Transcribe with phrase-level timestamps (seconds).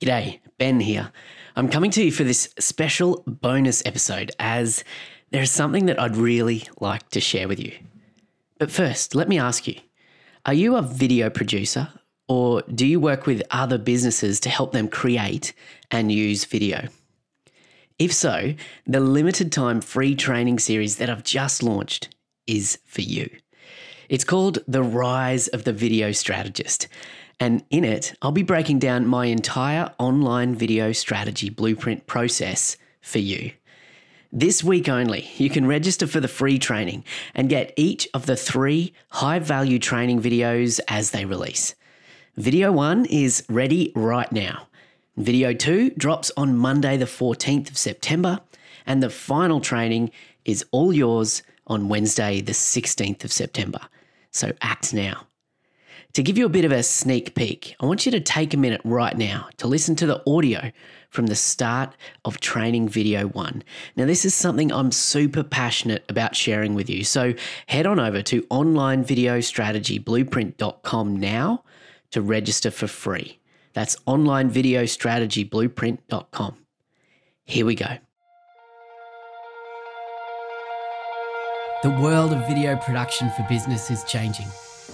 [0.00, 1.12] G'day, Ben here.
[1.56, 4.82] I'm coming to you for this special bonus episode as
[5.30, 7.72] there is something that I'd really like to share with you.
[8.58, 9.74] But first, let me ask you
[10.46, 11.88] are you a video producer
[12.28, 15.52] or do you work with other businesses to help them create
[15.90, 16.88] and use video?
[17.98, 18.54] If so,
[18.86, 22.08] the limited time free training series that I've just launched
[22.46, 23.28] is for you.
[24.08, 26.88] It's called The Rise of the Video Strategist.
[27.40, 33.18] And in it, I'll be breaking down my entire online video strategy blueprint process for
[33.18, 33.52] you.
[34.30, 37.02] This week only, you can register for the free training
[37.34, 41.74] and get each of the three high value training videos as they release.
[42.36, 44.68] Video one is ready right now.
[45.16, 48.40] Video two drops on Monday, the 14th of September,
[48.86, 50.10] and the final training
[50.44, 53.80] is all yours on Wednesday, the 16th of September.
[54.30, 55.26] So act now.
[56.14, 58.56] To give you a bit of a sneak peek, I want you to take a
[58.56, 60.70] minute right now to listen to the audio
[61.10, 63.62] from the start of training video one.
[63.96, 67.04] Now, this is something I'm super passionate about sharing with you.
[67.04, 67.34] So
[67.66, 71.64] head on over to onlinevideostrategyblueprint.com now
[72.10, 73.40] to register for free.
[73.72, 76.56] That's onlinevideostrategyblueprint.com.
[77.44, 77.98] Here we go.
[81.82, 84.46] The world of video production for business is changing.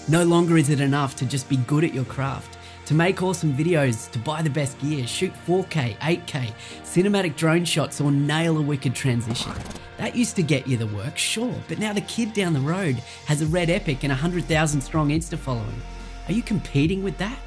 [0.09, 2.59] No longer is it enough to just be good at your craft.
[2.85, 6.53] To make awesome videos, to buy the best gear, shoot 4K, 8K,
[6.85, 9.51] cinematic drone shots, or nail a wicked transition.
[9.97, 13.03] That used to get you the work, sure, but now the kid down the road
[13.25, 15.83] has a red epic and a 100,000 strong Insta following.
[16.29, 17.41] Are you competing with that?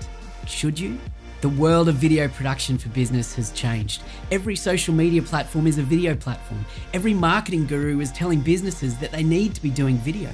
[0.45, 0.99] Should you?
[1.39, 4.03] The world of video production for business has changed.
[4.29, 6.65] Every social media platform is a video platform.
[6.93, 10.29] Every marketing guru is telling businesses that they need to be doing video.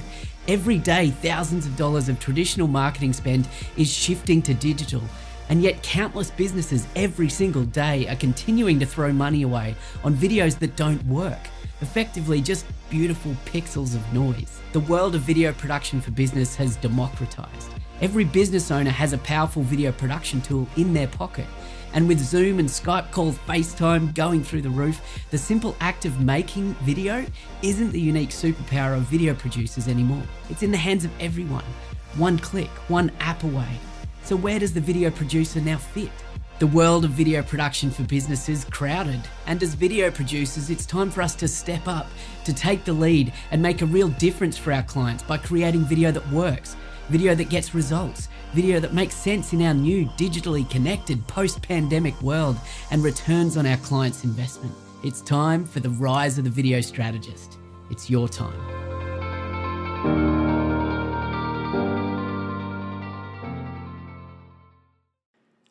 [0.48, 5.02] Every day, thousands of dollars of traditional marketing spend is shifting to digital.
[5.50, 10.60] And yet, countless businesses every single day are continuing to throw money away on videos
[10.60, 11.40] that don't work.
[11.82, 14.60] Effectively, just beautiful pixels of noise.
[14.74, 17.72] The world of video production for business has democratized.
[18.02, 21.48] Every business owner has a powerful video production tool in their pocket.
[21.96, 25.02] And with Zoom and Skype calls, FaceTime going through the roof,
[25.32, 27.26] the simple act of making video
[27.62, 30.22] isn't the unique superpower of video producers anymore.
[30.50, 31.64] It's in the hands of everyone.
[32.18, 33.80] One click, one app away.
[34.24, 36.12] So, where does the video producer now fit?
[36.60, 41.12] The world of video production for business is crowded, and as video producers, it's time
[41.12, 42.08] for us to step up,
[42.44, 46.12] to take the lead, and make a real difference for our clients by creating video
[46.12, 46.76] that works
[47.10, 52.22] video that gets results, video that makes sense in our new digitally connected post pandemic
[52.22, 52.58] world
[52.92, 54.74] and returns on our clients' investment.
[55.04, 57.58] It's time for the rise of the video strategist.
[57.92, 58.60] It's your time.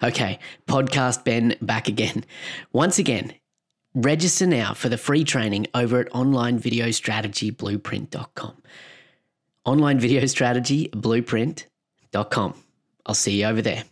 [0.03, 2.25] Okay, Podcast Ben back again.
[2.73, 3.33] Once again,
[3.95, 8.63] register now for the free training over at onlinevideostrategyblueprint.com
[9.65, 12.55] online video strategy blueprint.com.
[13.07, 13.85] I'll see you over there.